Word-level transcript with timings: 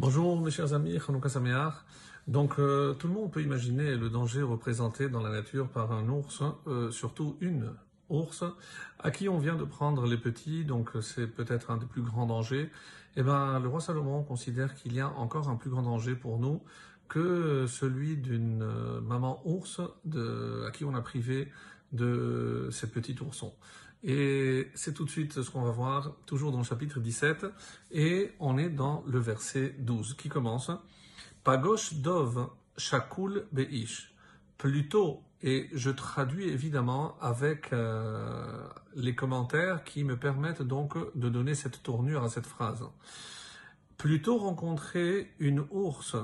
Bonjour 0.00 0.40
mes 0.40 0.52
chers 0.52 0.74
amis, 0.74 0.96
Hanouka 1.08 1.28
Sameach. 1.28 1.74
Donc 2.28 2.60
euh, 2.60 2.94
tout 2.94 3.08
le 3.08 3.14
monde 3.14 3.32
peut 3.32 3.42
imaginer 3.42 3.96
le 3.96 4.08
danger 4.10 4.42
représenté 4.42 5.08
dans 5.08 5.20
la 5.20 5.30
nature 5.30 5.68
par 5.68 5.90
un 5.90 6.08
ours, 6.08 6.44
euh, 6.68 6.92
surtout 6.92 7.36
une 7.40 7.72
ours, 8.08 8.44
à 9.00 9.10
qui 9.10 9.28
on 9.28 9.38
vient 9.38 9.56
de 9.56 9.64
prendre 9.64 10.06
les 10.06 10.16
petits, 10.16 10.64
donc 10.64 10.90
c'est 11.02 11.26
peut-être 11.26 11.72
un 11.72 11.78
des 11.78 11.86
plus 11.86 12.02
grands 12.02 12.26
dangers. 12.26 12.70
Eh 13.16 13.24
ben, 13.24 13.58
le 13.58 13.66
roi 13.66 13.80
Salomon 13.80 14.22
considère 14.22 14.76
qu'il 14.76 14.94
y 14.94 15.00
a 15.00 15.08
encore 15.08 15.48
un 15.48 15.56
plus 15.56 15.68
grand 15.68 15.82
danger 15.82 16.14
pour 16.14 16.38
nous 16.38 16.62
que 17.08 17.66
celui 17.66 18.16
d'une 18.16 18.62
euh, 18.62 19.00
maman 19.00 19.40
ours 19.44 19.80
à 19.80 20.70
qui 20.70 20.84
on 20.84 20.94
a 20.94 21.00
privé 21.00 21.50
de 21.92 22.68
ses 22.70 22.90
petits 22.90 23.16
oursons. 23.20 23.54
Et 24.04 24.70
c'est 24.74 24.94
tout 24.94 25.04
de 25.04 25.10
suite 25.10 25.42
ce 25.42 25.50
qu'on 25.50 25.62
va 25.62 25.70
voir, 25.70 26.14
toujours 26.26 26.52
dans 26.52 26.58
le 26.58 26.64
chapitre 26.64 27.00
17, 27.00 27.46
et 27.90 28.32
on 28.38 28.56
est 28.56 28.68
dans 28.68 29.02
le 29.06 29.18
verset 29.18 29.74
12 29.78 30.14
qui 30.14 30.28
commence 30.28 30.70
Pagosh 31.42 31.94
dov 31.94 32.48
shakul 32.76 33.46
beish. 33.52 34.12
Plutôt, 34.56 35.22
et 35.42 35.68
je 35.72 35.90
traduis 35.90 36.48
évidemment 36.48 37.16
avec 37.20 37.72
euh, 37.72 38.68
les 38.94 39.14
commentaires 39.14 39.82
qui 39.84 40.04
me 40.04 40.16
permettent 40.16 40.62
donc 40.62 40.96
de 41.16 41.28
donner 41.28 41.54
cette 41.54 41.82
tournure 41.82 42.22
à 42.22 42.28
cette 42.28 42.46
phrase. 42.46 42.84
Plutôt 43.96 44.38
rencontrer 44.38 45.32
une 45.40 45.66
ours 45.70 46.16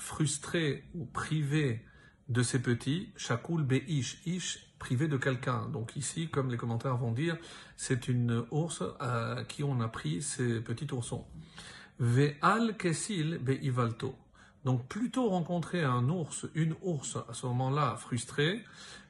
frustrée 0.00 0.84
ou 0.94 1.04
privée 1.04 1.84
de 2.28 2.42
ses 2.42 2.60
petits, 2.62 3.10
shakul 3.16 3.62
beish, 3.62 4.18
ish 4.26 4.66
privé 4.78 5.08
de 5.08 5.16
quelqu'un. 5.16 5.68
Donc 5.68 5.94
ici, 5.94 6.28
comme 6.28 6.50
les 6.50 6.56
commentaires 6.56 6.96
vont 6.96 7.12
dire, 7.12 7.36
c'est 7.76 8.08
une 8.08 8.44
ours 8.50 8.82
à 8.98 9.44
qui 9.46 9.62
on 9.62 9.80
a 9.80 9.88
pris 9.88 10.22
ses 10.22 10.60
petits 10.60 10.92
oursons. 10.92 11.26
Ve'al 12.00 12.76
kesil 12.76 13.38
be'ivalto. 13.38 14.16
Donc 14.64 14.86
plutôt 14.88 15.28
rencontrer 15.28 15.84
un 15.84 16.08
ours, 16.08 16.46
une 16.54 16.74
ours 16.82 17.18
à 17.28 17.34
ce 17.34 17.46
moment-là 17.46 17.96
frustrée, 17.96 18.64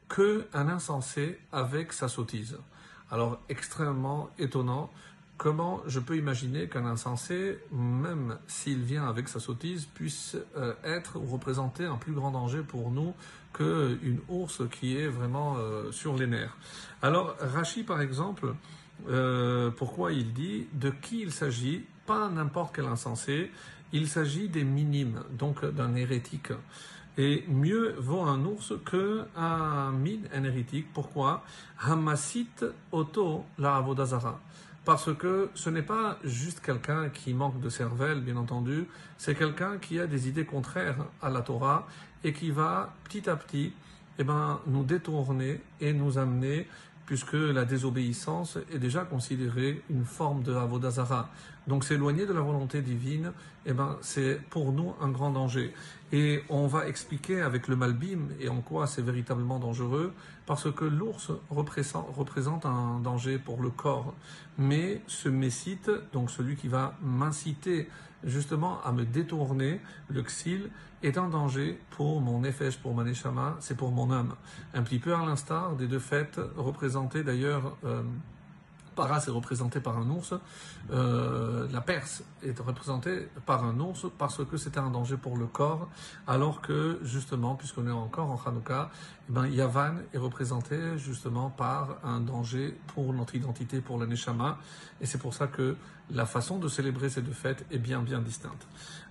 que 0.09 0.49
un 0.53 0.69
insensé 0.69 1.39
avec 1.53 1.93
sa 1.93 2.09
sottise. 2.09 2.59
Alors 3.11 3.41
extrêmement 3.49 4.31
étonnant. 4.39 4.91
Comment 5.41 5.81
je 5.87 6.01
peux 6.01 6.19
imaginer 6.19 6.69
qu'un 6.69 6.85
insensé, 6.85 7.61
même 7.73 8.37
s'il 8.47 8.83
vient 8.83 9.09
avec 9.09 9.27
sa 9.27 9.41
sottise, 9.41 9.87
puisse 9.87 10.37
euh, 10.59 10.75
être 10.85 11.17
ou 11.17 11.25
représenter 11.25 11.87
un 11.87 11.97
plus 11.97 12.13
grand 12.13 12.31
danger 12.31 12.61
pour 12.61 12.91
nous 12.91 13.15
qu'une 13.55 14.21
ours 14.29 14.61
qui 14.71 14.99
est 14.99 15.09
vraiment 15.09 15.57
euh, 15.57 15.91
sur 15.93 16.15
les 16.15 16.27
nerfs. 16.27 16.55
Alors 17.01 17.37
Rachi, 17.41 17.85
par 17.85 18.03
exemple, 18.03 18.55
euh, 19.09 19.71
pourquoi 19.71 20.13
il 20.13 20.35
dit 20.35 20.67
de 20.75 20.91
qui 20.91 21.23
il 21.23 21.33
s'agit? 21.33 21.87
Pas 22.05 22.29
n'importe 22.29 22.77
quel 22.77 22.85
insensé, 22.85 23.51
il 23.95 24.09
s'agit 24.09 24.51
des 24.51 24.65
minimes, 24.65 25.23
donc 25.39 25.65
d'un 25.65 25.95
hérétique. 25.95 26.53
Et 27.17 27.45
mieux 27.49 27.95
vaut 27.97 28.21
un 28.21 28.45
ours 28.45 28.75
que 28.85 29.25
un 29.35 29.91
mine, 29.93 30.29
un 30.35 30.45
hérétique. 30.45 30.93
Pourquoi? 30.93 31.45
Hamasit 31.79 32.67
Oto 32.93 33.47
la 33.59 33.77
Avodazara 33.77 34.39
parce 34.85 35.15
que 35.15 35.51
ce 35.55 35.71
n'est 35.71 35.83
pas 35.83 36.19
juste 36.25 36.61
quelqu'un 36.61 37.11
qui 37.11 37.35
manque 37.35 37.61
de 37.61 37.69
cervelle, 37.69 38.21
bien 38.21 38.37
entendu, 38.37 38.87
c'est 39.19 39.35
quelqu'un 39.35 39.79
qui 39.79 40.01
a 40.01 40.07
des 40.07 40.29
idées 40.29 40.47
contraires 40.47 41.05
à 41.21 41.29
la 41.29 41.43
Torah 41.43 41.87
et 42.25 42.33
qui 42.33 42.51
va 42.51 42.95
petit 43.05 43.29
à 43.29 43.37
petit 43.37 43.73
eh 44.19 44.25
ben, 44.25 44.61
nous 44.67 44.85
détourner 44.85 45.61
et 45.81 45.93
nous 45.93 46.19
amener 46.19 46.67
puisque 47.07 47.33
la 47.33 47.65
désobéissance 47.65 48.57
est 48.73 48.79
déjà 48.79 49.05
considérée 49.05 49.83
une 49.91 50.05
forme 50.05 50.43
de 50.43 50.55
avodazara. 50.55 51.29
Donc 51.67 51.85
s'éloigner 51.85 52.27
de 52.27 52.33
la 52.33 52.41
volonté 52.41 52.83
divine, 52.83 53.33
eh 53.67 53.73
ben, 53.73 53.97
c'est 54.01 54.41
pour 54.51 54.73
nous 54.73 54.95
un 55.01 55.09
grand 55.09 55.31
danger. 55.31 55.73
Et 56.13 56.43
on 56.49 56.67
va 56.67 56.89
expliquer 56.89 57.41
avec 57.43 57.69
le 57.69 57.77
malbim 57.77 58.29
et 58.41 58.49
en 58.49 58.61
quoi 58.61 58.87
c'est 58.87 59.03
véritablement 59.03 59.59
dangereux, 59.59 60.13
parce 60.47 60.73
que 60.73 60.85
l'ours 60.85 61.31
représente 61.51 62.67
un 62.67 63.01
danger 63.01 63.39
pour 63.39 63.63
le 63.63 63.71
corps. 63.71 64.15
Mais 64.59 65.03
ce 65.07 65.29
messite, 65.29 65.91
donc 66.13 66.31
celui 66.31 66.57
qui 66.57 66.69
va 66.69 66.97
m'inciter 67.03 67.89
justement 68.25 68.83
à 68.85 68.93
me 68.93 69.05
détourner, 69.05 69.81
le 70.09 70.23
xil, 70.23 70.71
est 71.03 71.17
un 71.17 71.29
danger 71.29 71.79
pour 71.91 72.21
mon 72.21 72.41
nefesh, 72.41 72.79
pour 72.79 72.95
mon 72.95 73.05
neshama, 73.05 73.57
c'est 73.61 73.77
pour 73.77 73.91
mon 73.91 74.11
âme. 74.11 74.35
Un 74.75 74.83
petit 74.83 74.99
peu 74.99 75.15
à 75.15 75.25
l'instar 75.25 75.77
des 75.77 75.87
deux 75.87 75.99
fêtes 75.99 76.41
représentées 76.57 77.23
d'ailleurs 77.23 77.77
euh, 77.85 78.03
Paras 79.01 79.25
est 79.27 79.31
représenté 79.31 79.81
par 79.81 79.97
un 79.97 80.11
ours, 80.11 80.35
euh, 80.91 81.67
la 81.73 81.81
Perse 81.81 82.23
est 82.43 82.61
représentée 82.61 83.29
par 83.47 83.65
un 83.65 83.81
ours 83.81 84.05
parce 84.19 84.45
que 84.45 84.59
c'était 84.59 84.79
un 84.79 84.91
danger 84.91 85.17
pour 85.17 85.39
le 85.39 85.47
corps, 85.47 85.89
alors 86.27 86.61
que 86.61 87.01
justement, 87.03 87.55
puisqu'on 87.55 87.87
est 87.87 87.91
encore 87.91 88.31
en 88.31 88.39
Hanouka, 88.47 88.91
eh 89.27 89.33
ben, 89.33 89.47
Yavan 89.47 89.95
est 90.13 90.19
représenté 90.19 90.99
justement 90.99 91.49
par 91.49 91.97
un 92.05 92.21
danger 92.21 92.77
pour 92.89 93.15
notre 93.15 93.35
identité, 93.35 93.81
pour 93.81 93.99
la 93.99 94.05
Neshama, 94.05 94.59
et 95.01 95.07
c'est 95.07 95.17
pour 95.17 95.33
ça 95.33 95.47
que 95.47 95.77
la 96.11 96.27
façon 96.27 96.59
de 96.59 96.69
célébrer 96.69 97.09
ces 97.09 97.23
deux 97.23 97.33
fêtes 97.33 97.65
est 97.71 97.79
bien 97.79 98.03
bien 98.03 98.21
distincte. 98.21 98.67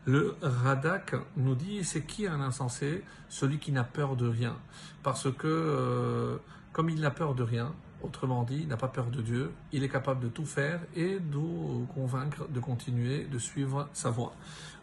Le 0.06 0.36
Radak 0.44 1.16
nous 1.36 1.56
dit 1.56 1.84
c'est 1.84 2.06
qui 2.06 2.28
un 2.28 2.42
insensé? 2.42 3.04
Celui 3.28 3.58
qui 3.58 3.72
n'a 3.72 3.84
peur 3.84 4.16
de 4.16 4.28
rien, 4.28 4.56
parce 5.02 5.32
que 5.32 5.48
euh, 5.48 6.38
comme 6.74 6.92
il 6.92 7.02
n'a 7.02 7.10
peur 7.12 7.34
de 7.34 7.42
rien, 7.42 7.74
Autrement 8.02 8.44
dit, 8.44 8.60
il 8.62 8.68
n'a 8.68 8.78
pas 8.78 8.88
peur 8.88 9.08
de 9.08 9.22
Dieu, 9.22 9.52
il 9.74 9.84
est 9.84 9.90
capable 9.90 10.22
de 10.22 10.30
tout 10.30 10.46
faire 10.46 10.80
et 10.96 11.20
de 11.20 11.86
convaincre 11.94 12.48
de 12.48 12.60
continuer, 12.62 13.26
de 13.26 13.38
suivre 13.38 13.90
sa 13.92 14.10
voie. 14.10 14.34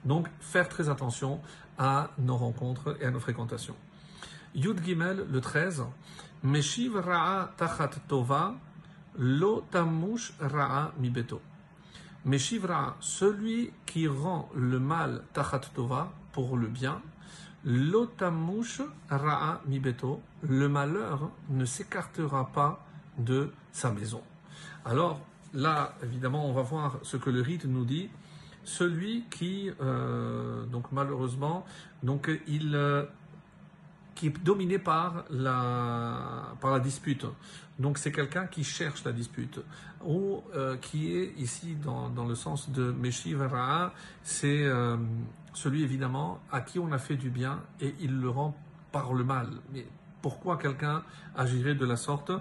Donc, 0.04 0.28
faire 0.41 0.69
très 0.69 0.91
attention 0.91 1.41
à 1.78 2.10
nos 2.19 2.37
rencontres 2.37 2.97
et 3.00 3.06
à 3.06 3.10
nos 3.10 3.21
fréquentations. 3.21 3.76
Yud 4.55 4.84
Gimel, 4.84 5.26
le 5.31 5.41
13, 5.41 5.84
Meshiv 6.43 6.97
Ra'a 6.97 7.53
Tachat 7.56 7.91
Tova, 8.06 8.55
Lo 9.19 9.62
Tamush 9.71 10.34
Ra'a 10.38 10.93
Mibeto. 10.99 11.41
Meshiv 12.26 12.66
Ra'a, 12.66 12.97
celui 13.00 13.72
qui 13.87 14.06
rend 14.09 14.50
le 14.55 14.78
mal 14.78 15.22
Tachat 15.32 15.60
Tova 15.75 16.12
pour 16.32 16.56
le 16.56 16.69
bien, 16.69 17.00
Lo 17.65 18.06
Tamush 18.06 18.82
Ra'a 19.09 19.62
Mibeto, 19.66 20.21
le 20.43 20.69
malheur 20.69 21.31
ne 21.49 21.65
s'écartera 21.65 22.49
pas 22.53 22.86
de 23.19 23.50
sa 23.72 23.91
maison. 23.91 24.22
Alors 24.84 25.21
là, 25.54 25.94
évidemment, 26.03 26.49
on 26.49 26.53
va 26.53 26.62
voir 26.62 26.99
ce 27.03 27.16
que 27.16 27.31
le 27.31 27.41
rite 27.41 27.65
nous 27.65 27.84
dit. 27.84 28.09
Celui 28.65 29.25
qui, 29.31 29.71
euh, 29.81 30.65
donc 30.66 30.91
malheureusement, 30.93 31.65
donc 32.03 32.31
il 32.49 32.75
euh, 32.75 33.05
qui 34.15 34.28
est 34.28 34.44
dominé 34.44 34.78
par 34.78 35.25
la, 35.31 36.55
par 36.60 36.72
la 36.72 36.81
dispute. 36.81 37.26
Donc 37.78 37.99
c'est 37.99 38.12
quelqu'un 38.12 38.47
qui 38.47 38.65
cherche 38.65 39.05
la 39.05 39.12
dispute. 39.12 39.60
Ou 40.05 40.43
euh, 40.55 40.76
qui 40.78 41.16
est 41.16 41.32
ici 41.37 41.76
dans, 41.76 42.09
dans 42.09 42.25
le 42.25 42.34
sens 42.34 42.71
de 42.71 42.93
Meshivara, 42.93 43.93
c'est 44.22 44.66
celui 45.53 45.82
évidemment 45.82 46.41
à 46.50 46.60
qui 46.60 46.78
on 46.78 46.93
a 46.93 46.99
fait 46.99 47.16
du 47.16 47.31
bien 47.31 47.60
et 47.81 47.94
il 48.00 48.21
le 48.21 48.28
rend 48.28 48.56
par 48.93 49.12
le 49.15 49.25
mal. 49.25 49.49
Pourquoi 50.26 50.56
quelqu'un 50.56 51.04
agirait 51.37 51.76
de 51.76 51.87
la 51.87 51.94
sorte 51.94 52.32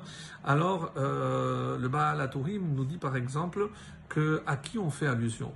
Alors, 0.43 0.91
euh, 0.97 1.77
le 1.77 1.87
Baal 1.87 2.19
Atourim 2.19 2.73
nous 2.73 2.83
dit 2.83 2.97
par 2.97 3.15
exemple 3.15 3.69
que 4.09 4.41
à 4.47 4.57
qui 4.57 4.79
on 4.79 4.89
fait 4.89 5.05
allusion. 5.05 5.51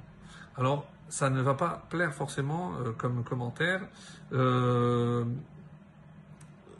Alors, 0.55 0.85
ça 1.07 1.31
ne 1.31 1.41
va 1.41 1.55
pas 1.55 1.87
plaire 1.89 2.13
forcément 2.13 2.73
euh, 2.75 2.91
comme 2.95 3.23
commentaire. 3.23 3.81
Euh, 4.31 5.25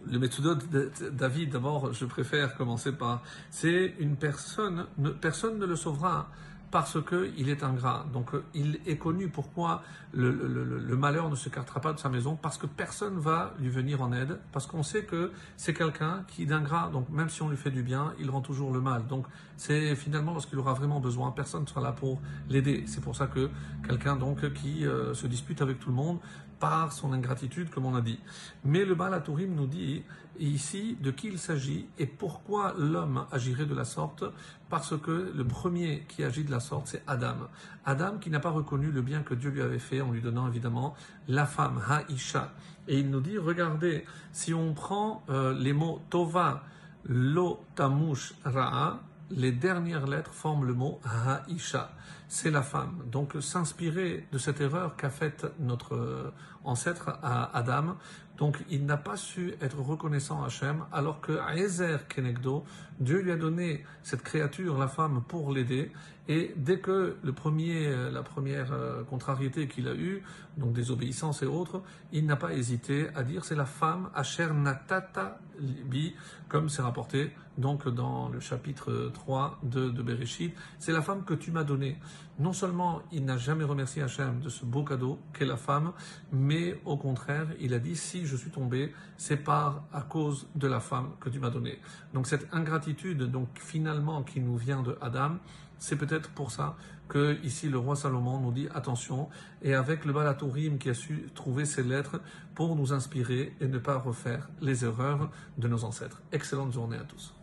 le 0.05 0.19
méthode 0.19 0.69
de 0.69 0.91
David, 1.09 1.49
d'abord, 1.49 1.93
je 1.93 2.05
préfère 2.05 2.55
commencer 2.55 2.91
par, 2.91 3.23
c'est 3.49 3.95
une 3.97 4.17
personne, 4.17 4.85
personne 5.19 5.57
ne 5.57 5.65
le 5.65 5.75
sauvera 5.75 6.29
parce 6.71 6.97
qu'il 7.03 7.49
est 7.49 7.63
ingrat. 7.63 8.05
Donc 8.13 8.31
il 8.53 8.79
est 8.85 8.97
connu 8.97 9.27
pourquoi 9.27 9.81
le, 10.13 10.95
malheur 10.95 11.29
ne 11.29 11.35
se 11.35 11.49
cartera 11.49 11.79
pas 11.79 11.93
de 11.93 11.99
sa 11.99 12.09
maison, 12.09 12.37
parce 12.39 12.57
que 12.57 12.65
personne 12.65 13.19
va 13.19 13.53
lui 13.59 13.69
venir 13.69 14.01
en 14.01 14.11
aide, 14.11 14.39
parce 14.51 14.65
qu'on 14.67 14.83
sait 14.83 15.03
que 15.03 15.31
c'est 15.57 15.73
quelqu'un 15.73 16.23
qui 16.27 16.43
est 16.43 16.51
ingrat, 16.51 16.89
donc 16.91 17.09
même 17.09 17.29
si 17.29 17.41
on 17.41 17.49
lui 17.49 17.57
fait 17.57 17.71
du 17.71 17.83
bien, 17.83 18.13
il 18.19 18.29
rend 18.29 18.41
toujours 18.41 18.71
le 18.71 18.81
mal. 18.81 19.07
Donc 19.07 19.25
c'est 19.57 19.95
finalement 19.95 20.33
lorsqu'il 20.33 20.57
aura 20.59 20.73
vraiment 20.73 20.99
besoin, 20.99 21.31
personne 21.31 21.63
ne 21.63 21.67
sera 21.67 21.81
là 21.81 21.91
pour 21.91 22.21
l'aider. 22.49 22.83
C'est 22.87 23.01
pour 23.01 23.15
ça 23.15 23.27
que 23.27 23.49
quelqu'un 23.87 24.15
donc 24.15 24.51
qui 24.53 24.85
euh, 24.85 25.13
se 25.13 25.27
dispute 25.27 25.61
avec 25.61 25.79
tout 25.79 25.89
le 25.89 25.95
monde 25.95 26.19
par 26.59 26.91
son 26.91 27.13
ingratitude, 27.13 27.69
comme 27.69 27.85
on 27.85 27.95
a 27.95 28.01
dit. 28.01 28.19
Mais 28.63 28.85
le 28.85 28.95
Baal 28.95 29.21
nous 29.27 29.67
dit 29.67 30.03
ici 30.39 30.97
de 31.01 31.11
qui 31.11 31.27
il 31.27 31.39
s'agit 31.39 31.87
et 31.97 32.05
pourquoi 32.05 32.73
l'homme 32.77 33.25
agirait 33.31 33.65
de 33.65 33.75
la 33.75 33.85
sorte, 33.85 34.23
parce 34.69 34.97
que 34.97 35.31
le 35.35 35.43
premier 35.43 36.05
qui 36.07 36.23
agit 36.23 36.43
de 36.43 36.51
la 36.51 36.59
sorte, 36.59 36.87
c'est 36.87 37.03
Adam. 37.07 37.35
Adam 37.85 38.17
qui 38.17 38.29
n'a 38.29 38.39
pas 38.39 38.49
reconnu 38.49 38.91
le 38.91 39.01
bien 39.01 39.21
que 39.21 39.33
Dieu 39.33 39.49
lui 39.49 39.61
avait 39.61 39.79
fait 39.79 40.01
en 40.01 40.11
lui 40.11 40.21
donnant 40.21 40.47
évidemment 40.47 40.95
la 41.27 41.45
femme, 41.45 41.81
Haïcha. 41.87 42.53
Et 42.87 42.99
il 42.99 43.09
nous 43.09 43.21
dit, 43.21 43.37
regardez, 43.37 44.05
si 44.31 44.53
on 44.53 44.73
prend 44.73 45.23
euh, 45.29 45.53
les 45.53 45.73
mots 45.73 46.01
Tova, 46.09 46.63
Lo, 47.05 47.61
Tamush, 47.75 48.33
Ra'a, 48.43 48.99
les 49.31 49.51
dernières 49.51 50.07
lettres 50.07 50.33
forment 50.33 50.65
le 50.65 50.73
mot 50.73 50.99
Haïcha. 51.03 51.91
C'est 52.29 52.51
la 52.51 52.61
femme. 52.61 53.03
Donc 53.11 53.33
s'inspirer 53.41 54.25
de 54.31 54.37
cette 54.37 54.61
erreur 54.61 54.95
qu'a 54.95 55.09
faite 55.09 55.47
notre 55.59 56.31
ancêtre 56.63 57.19
Adam. 57.21 57.97
Donc 58.37 58.63
il 58.69 58.85
n'a 58.85 58.95
pas 58.95 59.17
su 59.17 59.55
être 59.59 59.79
reconnaissant 59.79 60.43
à 60.43 60.45
Hachem, 60.45 60.85
alors 60.93 61.19
que 61.19 61.33
Ezer 61.57 62.07
Kenegdo, 62.07 62.63
Dieu 62.99 63.19
lui 63.19 63.33
a 63.33 63.35
donné 63.35 63.83
cette 64.01 64.21
créature, 64.21 64.77
la 64.77 64.87
femme, 64.87 65.21
pour 65.27 65.51
l'aider. 65.51 65.91
Et 66.29 66.53
dès 66.55 66.79
que 66.79 67.17
le 67.21 67.33
premier, 67.33 67.91
la 68.11 68.21
première 68.21 68.71
euh, 68.71 69.03
contrariété 69.03 69.67
qu'il 69.67 69.87
a 69.87 69.95
eue, 69.95 70.23
donc 70.57 70.73
désobéissance 70.73 71.41
et 71.41 71.47
autres, 71.47 71.81
il 72.13 72.27
n'a 72.27 72.35
pas 72.35 72.53
hésité 72.53 73.07
à 73.15 73.23
dire 73.23 73.43
c'est 73.43 73.55
la 73.55 73.65
femme 73.65 74.09
Asher 74.13 74.53
Natata 74.53 75.39
Bi, 75.59 76.15
comme 76.47 76.69
c'est 76.69 76.83
rapporté 76.83 77.33
donc 77.57 77.89
dans 77.89 78.29
le 78.29 78.39
chapitre 78.39 79.11
3 79.13 79.59
de, 79.63 79.89
de 79.89 80.01
Bereshit, 80.01 80.55
c'est 80.79 80.93
la 80.93 81.01
femme 81.01 81.25
que 81.25 81.33
tu 81.33 81.51
m'as 81.51 81.65
donnée. 81.65 81.97
Non 82.39 82.53
seulement 82.53 83.01
il 83.11 83.25
n'a 83.25 83.37
jamais 83.37 83.63
remercié 83.63 84.01
Hachem 84.01 84.39
de 84.39 84.49
ce 84.49 84.65
beau 84.65 84.83
cadeau 84.83 85.19
qu'est 85.33 85.45
la 85.45 85.57
femme, 85.57 85.91
mais 86.31 86.79
au 86.85 86.95
contraire, 86.97 87.47
il 87.59 87.73
a 87.73 87.79
dit 87.79 87.95
si 87.95 88.25
je 88.25 88.35
suis 88.35 88.49
tombé, 88.49 88.93
c'est 89.17 89.37
par 89.37 89.83
à 89.91 90.01
cause 90.01 90.47
de 90.55 90.67
la 90.67 90.79
femme 90.79 91.11
que 91.19 91.29
tu 91.29 91.39
m'as 91.39 91.49
donnée. 91.49 91.79
Donc 92.13 92.27
cette 92.27 92.47
ingratitude, 92.53 93.23
donc 93.23 93.49
finalement 93.55 94.23
qui 94.23 94.39
nous 94.39 94.57
vient 94.57 94.81
de 94.81 94.97
Adam, 95.01 95.37
c'est 95.79 95.95
peut-être 95.95 96.29
pour 96.31 96.51
ça 96.51 96.75
que 97.07 97.37
ici 97.43 97.69
le 97.69 97.77
roi 97.77 97.95
Salomon 97.95 98.39
nous 98.39 98.51
dit 98.51 98.67
attention 98.73 99.29
et 99.61 99.73
avec 99.73 100.05
le 100.05 100.13
Balatourim 100.13 100.77
qui 100.77 100.89
a 100.89 100.93
su 100.93 101.29
trouver 101.33 101.65
ces 101.65 101.83
lettres 101.83 102.21
pour 102.53 102.75
nous 102.75 102.93
inspirer 102.93 103.53
et 103.59 103.67
ne 103.67 103.79
pas 103.79 103.97
refaire 103.97 104.49
les 104.61 104.85
erreurs 104.85 105.29
de 105.57 105.67
nos 105.67 105.83
ancêtres. 105.83 106.21
Excellente 106.31 106.71
journée 106.71 106.97
à 106.97 107.03
tous. 107.03 107.33